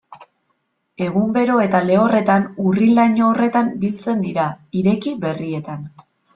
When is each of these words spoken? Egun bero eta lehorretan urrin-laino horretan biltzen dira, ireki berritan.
Egun 1.07 1.27
bero 1.35 1.57
eta 1.65 1.81
lehorretan 1.89 2.49
urrin-laino 2.71 3.29
horretan 3.35 3.71
biltzen 3.87 4.27
dira, 4.27 4.51
ireki 4.83 5.17
berritan. 5.29 5.89